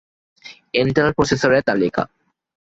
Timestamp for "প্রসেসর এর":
1.17-1.63